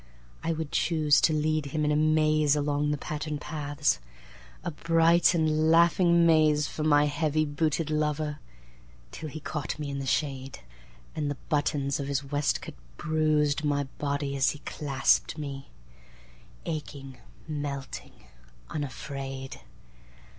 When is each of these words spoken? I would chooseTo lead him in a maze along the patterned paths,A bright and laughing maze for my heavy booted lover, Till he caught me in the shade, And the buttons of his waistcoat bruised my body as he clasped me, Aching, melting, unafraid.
I 0.43 0.51
would 0.51 0.71
chooseTo 0.71 1.39
lead 1.39 1.65
him 1.67 1.85
in 1.85 1.91
a 1.91 1.95
maze 1.95 2.55
along 2.55 2.89
the 2.89 2.97
patterned 2.97 3.39
paths,A 3.39 4.71
bright 4.71 5.35
and 5.35 5.69
laughing 5.69 6.25
maze 6.25 6.67
for 6.67 6.81
my 6.81 7.05
heavy 7.05 7.45
booted 7.45 7.91
lover, 7.91 8.39
Till 9.11 9.29
he 9.29 9.39
caught 9.39 9.77
me 9.77 9.91
in 9.91 9.99
the 9.99 10.07
shade, 10.07 10.61
And 11.15 11.29
the 11.29 11.37
buttons 11.49 11.99
of 11.99 12.07
his 12.07 12.23
waistcoat 12.23 12.73
bruised 12.97 13.63
my 13.63 13.83
body 13.99 14.35
as 14.35 14.49
he 14.57 14.59
clasped 14.65 15.37
me, 15.37 15.69
Aching, 16.65 17.19
melting, 17.47 18.23
unafraid. 18.71 19.61